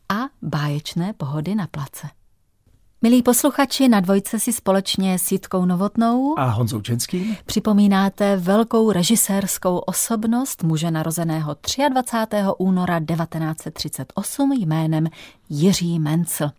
a 0.08 0.22
báječné 0.42 1.12
pohody 1.12 1.54
na 1.54 1.66
place. 1.66 2.08
Milí 3.02 3.22
posluchači, 3.22 3.88
na 3.88 4.00
dvojce 4.00 4.40
si 4.40 4.52
společně 4.52 5.18
s 5.18 5.32
Jitkou 5.32 5.64
Novotnou 5.64 6.38
a 6.38 6.44
Honzou 6.44 6.80
Čenským 6.80 7.36
připomínáte 7.46 8.36
velkou 8.36 8.92
režisérskou 8.92 9.78
osobnost 9.78 10.62
muže 10.62 10.90
narozeného 10.90 11.56
23. 11.92 12.36
února 12.58 13.00
1938 13.00 14.52
jménem 14.52 15.06
Jiří 15.48 15.98
Mencel. 15.98 16.50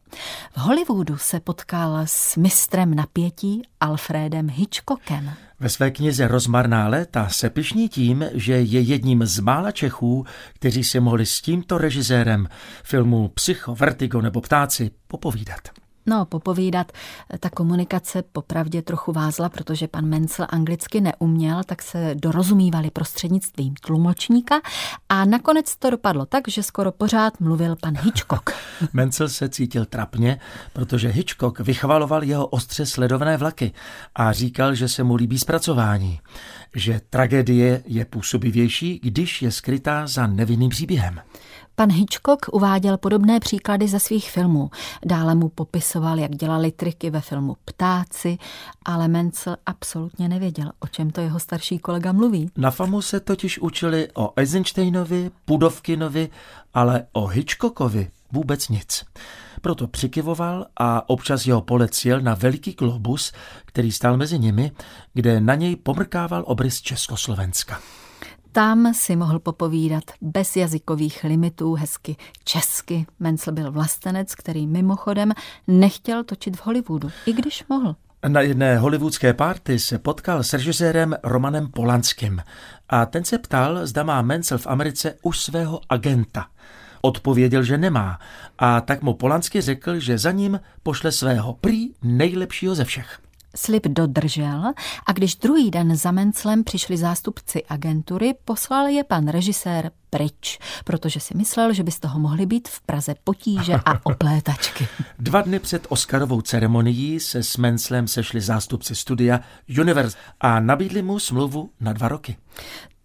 V 0.51 0.57
Hollywoodu 0.57 1.17
se 1.17 1.39
potkal 1.39 1.99
s 2.05 2.35
mistrem 2.35 2.95
napětí 2.95 3.61
Alfredem 3.79 4.49
Hitchcockem. 4.49 5.31
Ve 5.59 5.69
své 5.69 5.91
knize 5.91 6.27
Rozmarná 6.27 6.87
léta 6.87 7.29
se 7.29 7.49
pišní 7.49 7.89
tím, 7.89 8.25
že 8.33 8.53
je 8.53 8.81
jedním 8.81 9.25
z 9.25 9.39
mála 9.39 9.71
Čechů, 9.71 10.25
kteří 10.53 10.83
si 10.83 10.99
mohli 10.99 11.25
s 11.25 11.41
tímto 11.41 11.77
režisérem 11.77 12.47
filmu 12.83 13.27
Psycho, 13.27 13.75
Vertigo 13.75 14.21
nebo 14.21 14.41
Ptáci 14.41 14.91
popovídat. 15.07 15.86
No, 16.09 16.25
popovídat, 16.25 16.91
ta 17.39 17.49
komunikace 17.49 18.23
popravdě 18.31 18.81
trochu 18.81 19.11
vázla, 19.11 19.49
protože 19.49 19.87
pan 19.87 20.05
Mencel 20.05 20.45
anglicky 20.49 21.01
neuměl, 21.01 21.63
tak 21.63 21.81
se 21.81 22.15
dorozumívali 22.15 22.91
prostřednictvím 22.91 23.73
tlumočníka 23.75 24.55
a 25.09 25.25
nakonec 25.25 25.75
to 25.75 25.89
dopadlo 25.89 26.25
tak, 26.25 26.47
že 26.47 26.63
skoro 26.63 26.91
pořád 26.91 27.39
mluvil 27.39 27.75
pan 27.75 27.97
Hitchcock. 27.97 28.49
Mencel 28.93 29.29
se 29.29 29.49
cítil 29.49 29.85
trapně, 29.85 30.39
protože 30.73 31.07
Hitchcock 31.07 31.59
vychvaloval 31.59 32.23
jeho 32.23 32.47
ostře 32.47 32.85
sledované 32.85 33.37
vlaky 33.37 33.71
a 34.15 34.31
říkal, 34.31 34.75
že 34.75 34.87
se 34.87 35.03
mu 35.03 35.15
líbí 35.15 35.39
zpracování, 35.39 36.19
že 36.75 37.01
tragédie 37.09 37.83
je 37.85 38.05
působivější, 38.05 38.99
když 39.03 39.41
je 39.41 39.51
skrytá 39.51 40.07
za 40.07 40.27
nevinným 40.27 40.69
příběhem. 40.69 41.19
Pan 41.79 41.91
Hitchcock 41.91 42.45
uváděl 42.51 42.97
podobné 42.97 43.39
příklady 43.39 43.87
ze 43.87 43.99
svých 43.99 44.31
filmů. 44.31 44.69
Dále 45.05 45.35
mu 45.35 45.49
popisoval, 45.49 46.19
jak 46.19 46.35
dělali 46.35 46.71
triky 46.71 47.09
ve 47.09 47.21
filmu 47.21 47.57
Ptáci, 47.65 48.37
ale 48.85 49.07
Mencel 49.07 49.57
absolutně 49.65 50.29
nevěděl, 50.29 50.71
o 50.79 50.87
čem 50.87 51.11
to 51.11 51.21
jeho 51.21 51.39
starší 51.39 51.79
kolega 51.79 52.11
mluví. 52.11 52.51
Na 52.57 52.71
FAMu 52.71 53.01
se 53.01 53.19
totiž 53.19 53.59
učili 53.59 54.07
o 54.13 54.33
Eisensteinovi, 54.35 55.31
Pudovkinovi, 55.45 56.29
ale 56.73 57.05
o 57.13 57.27
Hitchcockovi 57.27 58.09
vůbec 58.31 58.69
nic. 58.69 59.05
Proto 59.61 59.87
přikyvoval 59.87 60.65
a 60.77 61.09
občas 61.09 61.45
jeho 61.45 61.61
polet 61.61 62.05
jel 62.05 62.21
na 62.21 62.35
veliký 62.35 62.73
globus, 62.73 63.31
který 63.65 63.91
stál 63.91 64.17
mezi 64.17 64.39
nimi, 64.39 64.71
kde 65.13 65.41
na 65.41 65.55
něj 65.55 65.75
pomrkával 65.75 66.43
obrys 66.47 66.81
Československa. 66.81 67.79
Tam 68.51 68.93
si 68.93 69.15
mohl 69.15 69.39
popovídat 69.39 70.03
bez 70.21 70.55
jazykových 70.55 71.23
limitů 71.23 71.73
hezky 71.73 72.15
česky. 72.43 73.05
Mencel 73.19 73.53
byl 73.53 73.71
vlastenec, 73.71 74.35
který 74.35 74.67
mimochodem 74.67 75.33
nechtěl 75.67 76.23
točit 76.23 76.57
v 76.57 76.65
Hollywoodu, 76.65 77.09
i 77.25 77.33
když 77.33 77.63
mohl. 77.69 77.95
Na 78.27 78.41
jedné 78.41 78.77
hollywoodské 78.77 79.33
party 79.33 79.79
se 79.79 79.99
potkal 79.99 80.43
s 80.43 80.53
režisérem 80.53 81.15
Romanem 81.23 81.67
Polanským 81.67 82.41
a 82.89 83.05
ten 83.05 83.25
se 83.25 83.37
ptal, 83.37 83.87
zda 83.87 84.03
má 84.03 84.21
Mencel 84.21 84.57
v 84.57 84.67
Americe 84.67 85.13
už 85.21 85.39
svého 85.39 85.81
agenta. 85.89 86.47
Odpověděl, 87.01 87.63
že 87.63 87.77
nemá 87.77 88.19
a 88.57 88.81
tak 88.81 89.01
mu 89.01 89.13
Polansky 89.13 89.61
řekl, 89.61 89.99
že 89.99 90.17
za 90.17 90.31
ním 90.31 90.59
pošle 90.83 91.11
svého 91.11 91.53
prý 91.53 91.89
nejlepšího 92.03 92.75
ze 92.75 92.85
všech. 92.85 93.19
Slib 93.57 93.87
dodržel 93.87 94.73
a 95.05 95.13
když 95.13 95.35
druhý 95.35 95.71
den 95.71 95.95
za 95.95 96.11
Menclem 96.11 96.63
přišli 96.63 96.97
zástupci 96.97 97.63
agentury, 97.69 98.33
poslal 98.45 98.87
je 98.87 99.03
pan 99.03 99.27
režisér 99.27 99.91
pryč, 100.09 100.59
protože 100.85 101.19
si 101.19 101.37
myslel, 101.37 101.73
že 101.73 101.83
by 101.83 101.91
z 101.91 101.99
toho 101.99 102.19
mohly 102.19 102.45
být 102.45 102.67
v 102.67 102.81
Praze 102.81 103.15
potíže 103.23 103.73
a 103.85 103.99
oplétačky. 104.05 104.87
Dva 105.19 105.41
dny 105.41 105.59
před 105.59 105.85
Oscarovou 105.89 106.41
ceremonií 106.41 107.19
se 107.19 107.43
s 107.43 107.57
Menclem 107.57 108.07
sešli 108.07 108.41
zástupci 108.41 108.95
studia 108.95 109.39
Universe 109.81 110.17
a 110.39 110.59
nabídli 110.59 111.01
mu 111.01 111.19
smlouvu 111.19 111.69
na 111.79 111.93
dva 111.93 112.07
roky. 112.07 112.37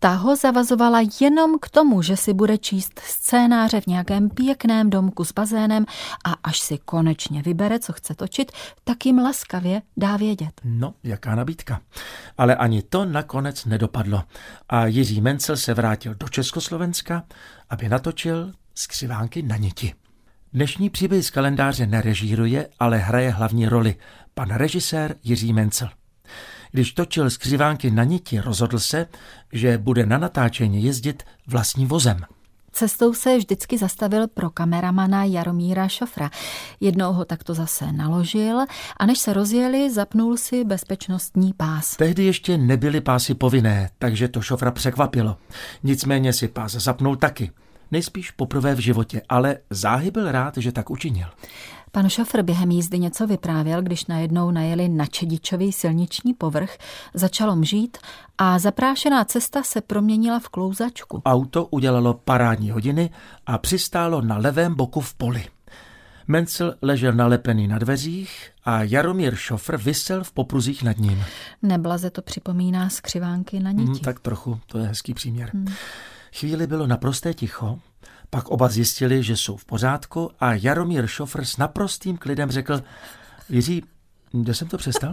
Ta 0.03 0.15
ho 0.15 0.37
zavazovala 0.37 1.01
jenom 1.21 1.59
k 1.59 1.69
tomu, 1.71 2.03
že 2.03 2.17
si 2.17 2.35
bude 2.35 2.59
číst 2.59 3.01
scénáře 3.05 3.81
v 3.81 3.87
nějakém 3.87 4.31
pěkném 4.31 4.91
domku 4.91 5.25
s 5.25 5.33
bazénem 5.33 5.87
a 6.25 6.33
až 6.33 6.61
si 6.61 6.79
konečně 6.79 7.43
vybere, 7.43 7.79
co 7.79 7.93
chce 7.93 8.15
točit, 8.15 8.53
tak 8.85 9.07
jim 9.07 9.19
laskavě 9.19 9.83
dá 9.97 10.17
vědět. 10.17 10.61
No, 10.65 10.95
jaká 11.03 11.35
nabídka. 11.35 11.81
Ale 12.39 12.57
ani 12.57 12.83
to 12.83 13.05
nakonec 13.05 13.65
nedopadlo. 13.65 14.23
A 14.69 14.87
Jiří 14.87 15.21
Mencel 15.21 15.57
se 15.57 15.75
vrátil 15.75 16.15
do 16.15 16.29
Československa, 16.29 17.25
aby 17.71 17.89
natočil 17.89 18.53
skřivánky 18.75 19.43
na 19.43 19.57
niti. 19.57 19.95
Dnešní 20.53 20.91
příběh 20.91 21.25
z 21.25 21.31
kalendáře 21.31 21.87
nerežíruje, 21.87 22.69
ale 22.79 22.99
hraje 22.99 23.31
hlavní 23.31 23.69
roli 23.69 23.97
pan 24.35 24.51
režisér 24.51 25.15
Jiří 25.25 25.53
Mencel. 25.53 25.89
Když 26.73 26.93
točil 26.93 27.31
skřivánky 27.31 27.91
na 27.91 28.05
niti, 28.05 28.41
rozhodl 28.41 28.79
se, 28.79 29.07
že 29.53 29.79
bude 29.79 30.07
na 30.07 30.19
natáčení 30.19 30.85
jezdit 30.85 31.23
vlastním 31.47 31.89
vozem. 31.89 32.21
Cestou 32.73 33.15
se 33.15 33.37
vždycky 33.37 33.79
zastavil 33.79 34.29
pro 34.29 34.51
kameramana 34.51 35.25
Jaromíra 35.25 35.89
Šofra. 35.89 36.31
Jednou 36.81 37.13
ho 37.13 37.25
takto 37.25 37.55
zase 37.55 37.93
naložil 37.93 38.59
a 38.97 39.07
než 39.07 39.19
se 39.19 39.33
rozjeli, 39.33 39.91
zapnul 39.91 40.37
si 40.37 40.65
bezpečnostní 40.65 41.53
pás. 41.53 41.97
Tehdy 41.97 42.25
ještě 42.25 42.59
nebyly 42.59 43.01
pásy 43.01 43.35
povinné, 43.35 43.91
takže 43.99 44.29
to 44.29 44.41
Šofra 44.41 44.71
překvapilo. 44.71 45.37
Nicméně 45.83 46.33
si 46.33 46.49
pás 46.49 46.73
zapnul 46.73 47.17
taky. 47.17 47.51
Nejspíš 47.91 48.31
poprvé 48.31 48.75
v 48.75 48.79
životě, 48.79 49.23
ale 49.29 49.57
záhy 49.71 50.11
byl 50.11 50.33
rád, 50.33 50.57
že 50.57 50.73
tak 50.73 50.91
učinil. 50.91 51.29
Pan 51.95 52.09
šofr 52.09 52.43
během 52.43 52.71
jízdy 52.71 52.99
něco 52.99 53.27
vyprávěl, 53.27 53.83
když 53.83 54.07
najednou 54.07 54.51
najeli 54.51 54.89
na 54.89 55.07
Čedičový 55.07 55.73
silniční 55.73 56.35
povrch, 56.35 56.79
začalo 57.15 57.57
mžít 57.57 57.99
a 58.39 58.59
zaprášená 58.59 59.25
cesta 59.25 59.63
se 59.63 59.81
proměnila 59.81 60.39
v 60.39 60.49
klouzačku. 60.49 61.23
Auto 61.25 61.67
udělalo 61.67 62.15
parádní 62.15 62.71
hodiny 62.71 63.11
a 63.47 63.59
přistálo 63.59 64.21
na 64.21 64.37
levém 64.37 64.75
boku 64.75 65.01
v 65.01 65.15
poli. 65.15 65.45
Mencel 66.29 66.75
ležel 66.83 67.13
nalepený 67.13 67.69
na 67.69 67.79
dveřích 67.79 68.51
a 68.65 68.83
Jaromír 68.83 69.35
Šofr 69.35 69.77
vysel 69.77 70.25
v 70.25 70.33
popruzích 70.33 70.83
nad 70.83 70.99
ním. 70.99 71.25
Neblaze 71.63 72.11
to 72.11 72.23
připomíná 72.23 72.89
skřivánky 72.89 73.61
na 73.61 73.71
niti. 73.71 73.91
Hmm, 73.91 73.99
tak 73.99 74.21
trochu, 74.21 74.61
to 74.67 74.79
je 74.79 74.87
hezký 74.87 75.15
příměr. 75.15 75.51
Hmm. 75.53 75.67
Chvíli 76.33 76.67
bylo 76.67 76.87
naprosté 76.87 77.35
ticho 77.35 77.79
pak 78.35 78.49
oba 78.49 78.69
zjistili, 78.69 79.23
že 79.23 79.37
jsou 79.37 79.57
v 79.57 79.65
pořádku 79.65 80.31
a 80.41 80.55
Jaromír 80.55 81.07
Šofr 81.07 81.45
s 81.45 81.57
naprostým 81.57 82.17
klidem 82.17 82.51
řekl, 82.51 82.83
Jiří, 83.49 83.83
kde 84.33 84.55
jsem 84.55 84.69
to 84.69 84.77
přestal? 84.77 85.13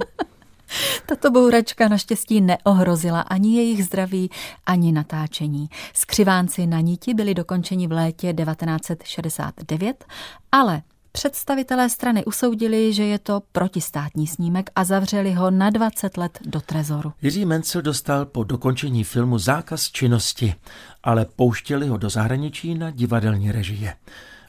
Tato 1.05 1.31
bouračka 1.31 1.87
naštěstí 1.87 2.41
neohrozila 2.41 3.21
ani 3.21 3.55
jejich 3.55 3.85
zdraví, 3.85 4.29
ani 4.65 4.91
natáčení. 4.91 5.69
Skřivánci 5.93 6.67
na 6.67 6.79
niti 6.79 7.13
byli 7.13 7.33
dokončeni 7.33 7.87
v 7.87 7.91
létě 7.91 8.33
1969, 8.33 10.05
ale 10.51 10.81
Představitelé 11.11 11.89
strany 11.89 12.25
usoudili, 12.25 12.93
že 12.93 13.03
je 13.03 13.19
to 13.19 13.41
protistátní 13.51 14.27
snímek 14.27 14.69
a 14.75 14.83
zavřeli 14.83 15.33
ho 15.33 15.51
na 15.51 15.69
20 15.69 16.17
let 16.17 16.39
do 16.41 16.61
trezoru. 16.61 17.13
Jiří 17.21 17.45
Mencel 17.45 17.81
dostal 17.81 18.25
po 18.25 18.43
dokončení 18.43 19.03
filmu 19.03 19.37
zákaz 19.37 19.91
činnosti, 19.91 20.55
ale 21.03 21.25
pouštěli 21.25 21.87
ho 21.87 21.97
do 21.97 22.09
zahraničí 22.09 22.75
na 22.75 22.91
divadelní 22.91 23.51
režie. 23.51 23.93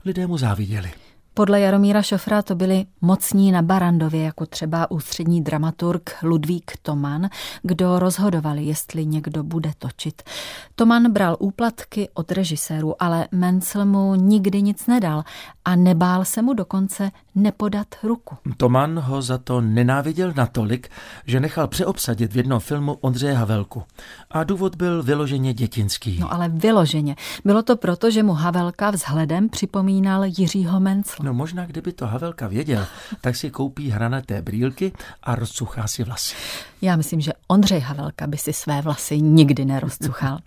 Lidé 0.05 0.27
mu 0.27 0.39
záviděli. 0.39 0.91
Podle 1.35 1.61
Jaromíra 1.61 2.03
Šofra 2.03 2.43
to 2.43 2.55
byli 2.55 2.85
mocní 3.01 3.53
na 3.53 3.63
Barandově, 3.63 4.25
jako 4.25 4.47
třeba 4.47 4.91
ústřední 4.91 5.43
dramaturg 5.43 6.17
Ludvík 6.23 6.73
Toman, 6.83 7.29
kdo 7.63 7.99
rozhodovali, 7.99 8.65
jestli 8.65 9.07
někdo 9.07 9.43
bude 9.43 9.73
točit. 9.79 10.23
Toman 10.75 11.13
bral 11.13 11.37
úplatky 11.39 12.09
od 12.15 12.33
režisérů, 12.33 13.03
ale 13.03 13.29
Mencel 13.33 13.87
mu 13.87 14.15
nikdy 14.15 14.63
nic 14.63 14.87
nedal 14.87 15.23
a 15.65 15.77
nebál 15.77 16.25
se 16.25 16.43
mu 16.43 16.55
dokonce 16.55 17.11
nepodat 17.35 17.87
ruku. 18.03 18.37
Toman 18.57 18.99
ho 18.99 19.23
za 19.23 19.39
to 19.39 19.61
nenáviděl 19.61 20.33
natolik, 20.37 20.89
že 21.27 21.41
nechal 21.41 21.69
přeobsadit 21.69 22.33
v 22.33 22.37
jednom 22.37 22.61
filmu 22.61 22.93
Ondřeje 23.01 23.35
Havelku. 23.35 23.83
A 24.31 24.45
důvod 24.45 24.77
byl 24.77 25.03
vyloženě 25.03 25.55
dětinský. 25.55 26.19
No 26.21 26.33
ale 26.33 26.49
vyloženě. 26.49 27.17
Bylo 27.45 27.63
to 27.63 27.77
proto, 27.77 28.11
že 28.11 28.23
mu 28.23 28.33
Havelka 28.33 28.91
vzhledem 28.91 29.49
připomínal 29.49 30.25
Jiřího 30.25 30.81
Mencla. 30.81 31.20
No 31.23 31.35
možná, 31.35 31.67
kdyby 31.67 31.93
to 31.93 32.07
Havelka 32.07 32.49
věděl, 32.49 32.87
tak 33.21 33.37
si 33.37 33.51
koupí 33.51 33.91
hranaté 33.91 34.43
brýlky 34.43 34.93
a 35.23 35.35
rozcuchá 35.35 35.87
si 35.87 36.05
vlasy. 36.05 36.35
Já 36.83 36.97
myslím, 36.97 37.21
že 37.21 37.33
Ondřej 37.49 37.81
Havelka 37.81 38.27
by 38.27 38.37
si 38.37 38.53
své 38.53 38.83
vlasy 38.83 39.21
nikdy 39.21 39.65
nerozcuchal. 39.65 40.39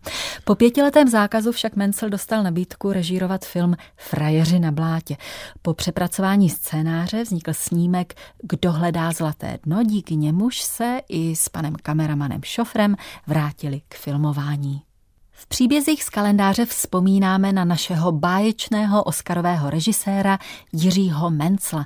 Po 0.44 0.56
pětiletém 0.56 1.08
zákazu 1.08 1.52
však 1.52 1.76
Mencel 1.76 2.10
dostal 2.10 2.44
nabídku 2.44 2.92
režírovat 2.92 3.46
film 3.46 3.76
Frajeři 3.98 4.60
na 4.60 4.72
blátě. 4.72 5.18
Po 5.62 5.74
přepracování 5.74 6.50
scénáře 6.50 7.24
vznikl 7.24 7.54
snímek 7.54 8.14
Kdo 8.44 8.72
hledá 8.72 9.12
zlaté 9.12 9.60
dno, 9.64 9.84
díky 9.84 10.16
němuž 10.16 10.62
se 10.62 11.00
i 11.10 11.36
s 11.36 11.50
panem 11.50 11.76
kameramanem 11.84 12.42
Šofrem 12.44 12.96
vrátili 13.28 13.82
k 13.90 13.96
filmování. 13.96 14.82
V 15.44 15.48
příbězích 15.48 16.04
z 16.04 16.10
kalendáře 16.10 16.66
vzpomínáme 16.66 17.52
na 17.54 17.66
našeho 17.66 18.12
báječného 18.12 19.04
oscarového 19.04 19.70
režiséra 19.70 20.40
Jiřího 20.74 21.30
Mencla. 21.30 21.86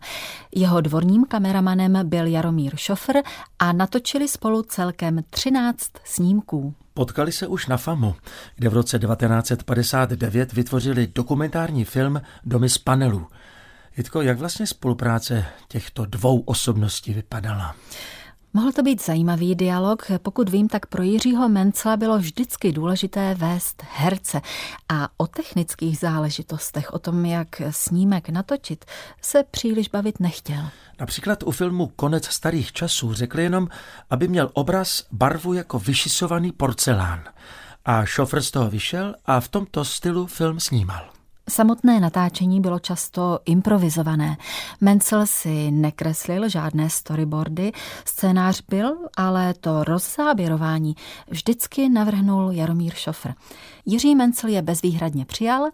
Jeho 0.56 0.82
dvorním 0.82 1.26
kameramanem 1.26 2.00
byl 2.04 2.26
Jaromír 2.28 2.76
Šofr 2.76 3.14
a 3.60 3.72
natočili 3.72 4.28
spolu 4.28 4.62
celkem 4.62 5.24
13 5.30 5.92
snímků. 6.04 6.74
Potkali 6.94 7.32
se 7.32 7.48
už 7.48 7.68
na 7.68 7.78
FAMu, 7.78 8.16
kde 8.56 8.70
v 8.70 8.74
roce 8.74 9.00
1959 9.00 10.54
vytvořili 10.54 11.08
dokumentární 11.16 11.86
film 11.86 12.22
Domy 12.46 12.70
z 12.70 12.78
panelů. 12.78 13.28
Jitko, 13.98 14.22
jak 14.22 14.38
vlastně 14.38 14.68
spolupráce 14.68 15.46
těchto 15.68 16.06
dvou 16.06 16.40
osobností 16.40 17.14
vypadala? 17.14 17.76
Mohl 18.58 18.72
to 18.72 18.84
být 18.84 19.06
zajímavý 19.06 19.56
dialog, 19.56 20.12
pokud 20.22 20.50
vím, 20.50 20.68
tak 20.68 20.86
pro 20.86 21.04
Jiřího 21.04 21.50
Mencla 21.50 21.98
bylo 21.98 22.18
vždycky 22.18 22.72
důležité 22.72 23.36
vést 23.36 23.84
herce 23.92 24.42
a 24.90 25.10
o 25.18 25.28
technických 25.28 25.98
záležitostech, 25.98 26.94
o 26.94 27.00
tom, 27.00 27.26
jak 27.26 27.62
snímek 27.70 28.30
natočit, 28.30 28.86
se 29.22 29.44
příliš 29.52 29.88
bavit 29.88 30.20
nechtěl. 30.20 30.64
Například 31.00 31.44
u 31.44 31.52
filmu 31.52 31.88
Konec 31.96 32.26
starých 32.26 32.74
časů 32.74 33.14
řekli 33.14 33.44
jenom, 33.44 33.68
aby 34.10 34.28
měl 34.28 34.50
obraz 34.54 35.04
barvu 35.12 35.54
jako 35.54 35.80
vyšisovaný 35.80 36.52
porcelán. 36.52 37.24
A 37.86 38.06
šofr 38.06 38.42
z 38.42 38.52
toho 38.52 38.70
vyšel 38.70 39.16
a 39.26 39.40
v 39.40 39.48
tomto 39.48 39.86
stylu 39.86 40.28
film 40.28 40.60
snímal. 40.60 41.17
Samotné 41.50 42.00
natáčení 42.00 42.62
bylo 42.62 42.80
často 42.80 43.40
improvizované. 43.46 44.38
Mencel 44.82 45.26
si 45.26 45.72
nekreslil 45.72 46.50
žádné 46.50 46.90
storyboardy, 46.90 47.72
scénář 48.06 48.62
byl, 48.70 48.98
ale 49.18 49.54
to 49.54 49.84
rozzáběrování 49.84 50.96
vždycky 51.30 51.90
navrhnul 51.90 52.52
Jaromír 52.52 52.94
Šofr. 52.94 53.34
Jiří 53.86 54.16
Mencel 54.16 54.50
je 54.50 54.62
bezvýhradně 54.62 55.26
přijal 55.26 55.66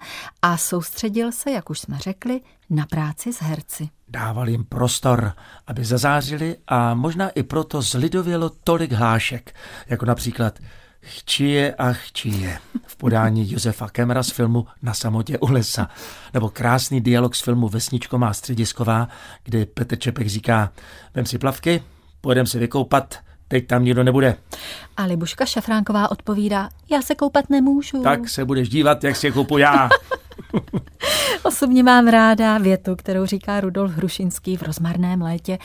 a 0.42 0.58
soustředil 0.58 1.32
se, 1.32 1.51
jak 1.51 1.70
už 1.70 1.80
jsme 1.80 1.98
řekli, 1.98 2.42
na 2.70 2.86
práci 2.86 3.34
s 3.34 3.42
herci. 3.42 3.89
Dával 4.08 4.50
jim 4.50 4.63
prostor, 4.65 5.34
aby 5.68 5.86
zazářili 5.86 6.58
a 6.68 6.94
možná 6.94 7.30
i 7.30 7.44
proto 7.44 7.82
zlidovělo 7.82 8.51
tolik 8.63 8.92
hlášek, 8.92 9.56
jako 9.88 10.06
například 10.06 10.60
Chčije 11.05 11.74
a 11.74 11.93
chčije 11.93 12.60
v 12.88 12.95
podání 12.95 13.51
Josefa 13.51 13.89
Kemera 13.89 14.24
z 14.24 14.29
filmu 14.29 14.67
Na 14.81 14.93
samotě 14.93 15.38
u 15.38 15.51
lesa. 15.51 15.89
Nebo 16.33 16.50
krásný 16.50 17.01
dialog 17.01 17.36
z 17.36 17.41
filmu 17.41 17.69
Vesničko 17.69 18.17
má 18.17 18.33
středisková, 18.33 19.07
kdy 19.43 19.65
Petr 19.65 19.95
Čepek 19.95 20.27
říká, 20.27 20.72
vem 21.13 21.25
si 21.25 21.38
plavky, 21.38 21.83
pojedem 22.22 22.45
se 22.45 22.60
vykoupat, 22.60 23.19
teď 23.48 23.67
tam 23.67 23.83
nikdo 23.83 24.03
nebude. 24.03 24.36
A 24.98 25.05
Libuška 25.05 25.45
Šafránková 25.45 26.12
odpovídá, 26.12 26.69
já 26.91 27.01
se 27.01 27.15
koupat 27.15 27.50
nemůžu. 27.50 28.03
Tak 28.03 28.29
se 28.29 28.45
budeš 28.45 28.69
dívat, 28.69 29.03
jak 29.03 29.15
si 29.15 29.27
je 29.27 29.31
koupu 29.31 29.57
já. 29.57 29.89
Osobně 31.43 31.83
mám 31.83 32.07
ráda 32.07 32.57
větu, 32.57 32.95
kterou 32.95 33.25
říká 33.25 33.62
Rudolf 33.62 33.91
Hrušinský 33.91 34.57
v 34.57 34.62
rozmarném 34.62 35.22
létě. 35.22 35.57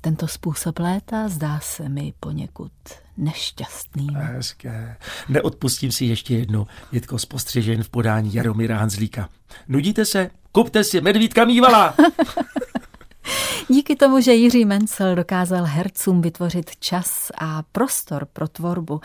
Tento 0.00 0.28
způsob 0.28 0.78
léta 0.78 1.28
zdá 1.28 1.60
se 1.62 1.88
mi 1.88 2.12
poněkud 2.20 2.72
nešťastným. 3.20 4.14
Hezké. 4.14 4.96
Neodpustím 5.28 5.92
si 5.92 6.04
ještě 6.04 6.36
jednu. 6.36 6.66
Jitko 6.92 7.18
z 7.18 7.24
postřežen 7.24 7.82
v 7.82 7.88
podání 7.88 8.34
Jaromíra 8.34 8.76
Hanzlíka. 8.78 9.28
Nudíte 9.68 10.04
se? 10.04 10.30
Kupte 10.52 10.84
si 10.84 11.00
medvídka 11.00 11.44
mývala! 11.44 11.94
Díky 13.68 13.96
tomu, 13.96 14.20
že 14.20 14.32
Jiří 14.32 14.64
Mencel 14.64 15.14
dokázal 15.14 15.64
hercům 15.64 16.20
vytvořit 16.20 16.70
čas 16.80 17.30
a 17.38 17.62
prostor 17.72 18.26
pro 18.32 18.48
tvorbu, 18.48 19.00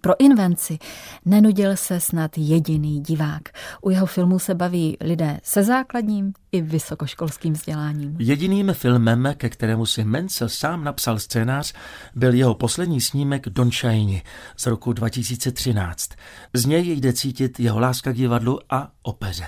pro 0.00 0.20
invenci, 0.20 0.78
nenudil 1.24 1.76
se 1.76 2.00
snad 2.00 2.38
jediný 2.38 3.00
divák. 3.00 3.42
U 3.82 3.90
jeho 3.90 4.06
filmů 4.06 4.38
se 4.38 4.54
baví 4.54 4.96
lidé 5.00 5.40
se 5.42 5.62
základním 5.62 6.32
i 6.52 6.60
vysokoškolským 6.60 7.52
vzděláním. 7.52 8.16
Jediným 8.18 8.72
filmem, 8.72 9.34
ke 9.36 9.48
kterému 9.48 9.86
si 9.86 10.04
Mencel 10.04 10.48
sám 10.48 10.84
napsal 10.84 11.18
scénář, 11.18 11.72
byl 12.14 12.34
jeho 12.34 12.54
poslední 12.54 13.00
snímek 13.00 13.48
Don 13.48 13.70
Shiny 13.70 14.22
z 14.56 14.66
roku 14.66 14.92
2013. 14.92 16.10
Z 16.52 16.66
něj 16.66 16.90
jde 16.90 17.12
cítit 17.12 17.60
jeho 17.60 17.80
láska 17.80 18.12
k 18.12 18.16
divadlu 18.16 18.58
a 18.70 18.90
opeře. 19.02 19.44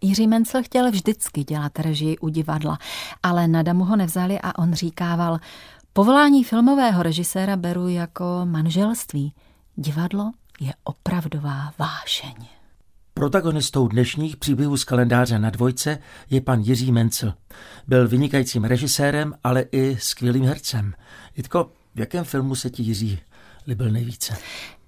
Jiří 0.00 0.26
Mencel 0.26 0.62
chtěl 0.62 0.90
vždycky 0.90 1.44
dělat 1.44 1.78
režii 1.78 2.18
u 2.18 2.28
divadla, 2.28 2.78
ale 3.22 3.48
na 3.48 3.62
Damu 3.62 3.84
ho 3.84 3.96
nevzali 3.96 4.38
a 4.42 4.58
on 4.58 4.74
říkával, 4.74 5.38
povolání 5.92 6.44
filmového 6.44 7.02
režiséra 7.02 7.56
beru 7.56 7.88
jako 7.88 8.40
manželství. 8.44 9.32
Divadlo 9.76 10.32
je 10.60 10.72
opravdová 10.84 11.72
vášeň. 11.78 12.34
Protagonistou 13.14 13.88
dnešních 13.88 14.36
příběhů 14.36 14.76
z 14.76 14.84
kalendáře 14.84 15.38
na 15.38 15.50
dvojce 15.50 15.98
je 16.30 16.40
pan 16.40 16.60
Jiří 16.60 16.92
Mencel. 16.92 17.34
Byl 17.86 18.08
vynikajícím 18.08 18.64
režisérem, 18.64 19.34
ale 19.44 19.64
i 19.72 19.96
skvělým 20.00 20.44
hercem. 20.44 20.94
Jitko, 21.36 21.70
v 21.94 22.00
jakém 22.00 22.24
filmu 22.24 22.54
se 22.54 22.70
ti 22.70 22.82
Jiří 22.82 23.18
líbil 23.66 23.90
nejvíce? 23.90 24.36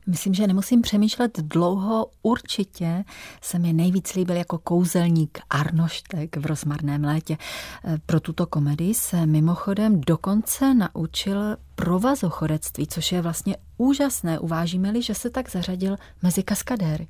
Myslím, 0.07 0.35
že 0.35 0.47
nemusím 0.47 0.83
přemýšlet 0.83 1.39
dlouho. 1.39 2.11
Určitě 2.23 3.05
se 3.43 3.59
mi 3.59 3.73
nejvíc 3.73 4.15
líbil 4.15 4.37
jako 4.37 4.59
kouzelník 4.59 5.39
Arnoštek 5.51 6.37
v 6.37 6.47
rozmarném 6.47 7.05
létě. 7.05 7.37
E, 7.85 7.99
pro 8.07 8.21
tuto 8.21 8.47
komedii 8.47 8.95
se 8.95 9.27
mimochodem 9.27 10.01
dokonce 10.01 10.75
naučil 10.75 11.57
provazochorectví, 11.75 12.87
což 12.87 13.13
je 13.13 13.23
vlastně 13.23 13.57
úžasné. 13.77 14.39
Uvážíme-li, 14.39 15.03
že 15.03 15.15
se 15.15 15.31
tak 15.31 15.51
zařadil 15.51 15.97
mezi 16.23 16.43
kaskadéry. 16.43 17.09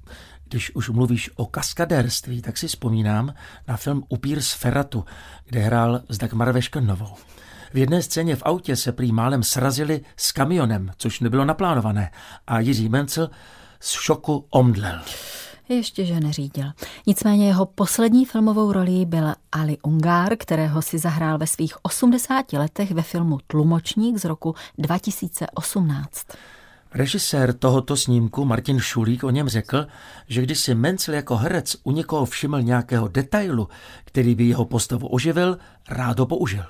Když 0.48 0.74
už 0.74 0.88
mluvíš 0.88 1.30
o 1.36 1.46
kaskadérství, 1.46 2.42
tak 2.42 2.58
si 2.58 2.68
vzpomínám 2.68 3.34
na 3.68 3.76
film 3.76 4.04
Upír 4.08 4.42
z 4.42 4.52
Feratu, 4.52 5.04
kde 5.44 5.60
hrál 5.60 6.02
s 6.08 6.18
Dagmar 6.18 6.52
Veškenovou. 6.52 7.16
V 7.72 7.76
jedné 7.76 8.02
scéně 8.02 8.36
v 8.36 8.42
autě 8.44 8.76
se 8.76 8.92
prý 8.92 9.12
málem 9.12 9.42
srazili 9.42 10.00
s 10.16 10.32
kamionem, 10.32 10.90
což 10.96 11.20
nebylo 11.20 11.44
naplánované 11.44 12.10
a 12.46 12.60
Jiří 12.60 12.88
Mencel 12.88 13.30
z 13.80 13.90
šoku 13.90 14.46
omdlel. 14.50 15.00
Ještě, 15.68 16.04
že 16.04 16.20
neřídil. 16.20 16.66
Nicméně 17.06 17.46
jeho 17.46 17.66
poslední 17.66 18.24
filmovou 18.24 18.72
rolí 18.72 19.06
byl 19.06 19.34
Ali 19.52 19.78
Ungár, 19.82 20.36
kterého 20.36 20.82
si 20.82 20.98
zahrál 20.98 21.38
ve 21.38 21.46
svých 21.46 21.74
80 21.84 22.52
letech 22.52 22.90
ve 22.90 23.02
filmu 23.02 23.38
Tlumočník 23.46 24.18
z 24.18 24.24
roku 24.24 24.54
2018. 24.78 26.26
Režisér 26.94 27.52
tohoto 27.52 27.96
snímku 27.96 28.44
Martin 28.44 28.78
Šulík 28.78 29.24
o 29.24 29.30
něm 29.30 29.48
řekl, 29.48 29.86
že 30.28 30.42
když 30.42 30.58
si 30.58 30.74
Mencel 30.74 31.14
jako 31.14 31.36
herec 31.36 31.76
u 31.82 31.90
někoho 31.90 32.26
všiml 32.26 32.62
nějakého 32.62 33.08
detailu, 33.08 33.68
který 34.04 34.34
by 34.34 34.44
jeho 34.44 34.64
postavu 34.64 35.08
oživil, 35.08 35.58
rád 35.88 36.18
ho 36.18 36.26
použil. 36.26 36.64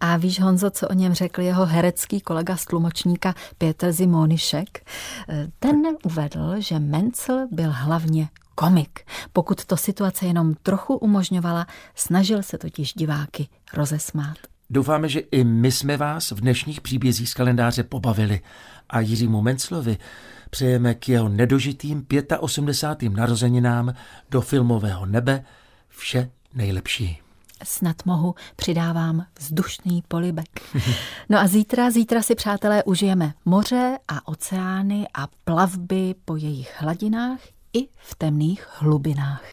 A 0.00 0.16
víš, 0.16 0.40
Honzo, 0.40 0.70
co 0.70 0.88
o 0.88 0.92
něm 0.92 1.14
řekl 1.14 1.40
jeho 1.40 1.66
herecký 1.66 2.20
kolega 2.20 2.56
z 2.56 2.64
tlumočníka 2.64 3.34
Pětr 3.58 3.92
Zimonišek? 3.92 4.90
Ten 5.58 5.82
uvedl, 6.04 6.54
že 6.58 6.78
Mencel 6.78 7.46
byl 7.52 7.72
hlavně 7.72 8.28
komik. 8.54 9.00
Pokud 9.32 9.64
to 9.64 9.76
situace 9.76 10.26
jenom 10.26 10.54
trochu 10.62 10.96
umožňovala, 10.96 11.66
snažil 11.94 12.42
se 12.42 12.58
totiž 12.58 12.92
diváky 12.94 13.48
rozesmát. 13.74 14.36
Doufáme, 14.70 15.08
že 15.08 15.20
i 15.20 15.44
my 15.44 15.72
jsme 15.72 15.96
vás 15.96 16.30
v 16.30 16.40
dnešních 16.40 16.80
příbězích 16.80 17.28
z 17.28 17.34
kalendáře 17.34 17.82
pobavili 17.82 18.40
a 18.90 19.00
Jiřímu 19.00 19.42
Menclovi 19.42 19.98
přejeme 20.50 20.94
k 20.94 21.08
jeho 21.08 21.28
nedožitým 21.28 22.06
85. 22.38 23.12
narozeninám 23.12 23.94
do 24.30 24.40
filmového 24.40 25.06
nebe 25.06 25.44
vše 25.88 26.30
nejlepší. 26.54 27.20
Snad 27.64 27.96
mohu, 28.04 28.34
přidávám 28.56 29.26
vzdušný 29.38 30.02
polibek. 30.08 30.60
No 31.28 31.38
a 31.38 31.46
zítra, 31.46 31.90
zítra 31.90 32.22
si 32.22 32.34
přátelé 32.34 32.84
užijeme 32.84 33.34
moře 33.44 33.98
a 34.08 34.28
oceány 34.28 35.06
a 35.14 35.26
plavby 35.44 36.14
po 36.24 36.36
jejich 36.36 36.74
hladinách 36.78 37.38
i 37.72 37.88
v 37.96 38.14
temných 38.14 38.68
hlubinách. 38.78 39.44